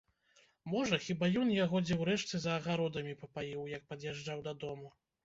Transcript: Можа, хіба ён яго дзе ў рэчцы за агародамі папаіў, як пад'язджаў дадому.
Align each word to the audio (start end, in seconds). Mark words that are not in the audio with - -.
Можа, 0.75 0.97
хіба 1.07 1.27
ён 1.41 1.51
яго 1.55 1.81
дзе 1.87 1.93
ў 1.97 2.03
рэчцы 2.09 2.35
за 2.45 2.55
агародамі 2.63 3.13
папаіў, 3.21 3.67
як 3.75 3.85
пад'язджаў 3.93 4.43
дадому. 4.49 4.91